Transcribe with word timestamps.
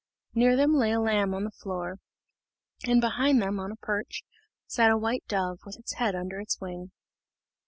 Near 0.33 0.55
them 0.55 0.73
lay 0.73 0.91
a 0.93 0.99
lamb 0.99 1.31
on 1.35 1.43
the 1.43 1.51
floor, 1.51 1.99
and 2.87 2.99
behind 2.99 3.39
them, 3.39 3.59
on 3.59 3.71
a 3.71 3.75
perch, 3.75 4.23
sat 4.65 4.89
a 4.89 4.97
white 4.97 5.23
dove, 5.27 5.59
with 5.63 5.77
its 5.77 5.93
head 5.93 6.15
under 6.15 6.39
its 6.39 6.59
wing. 6.59 6.89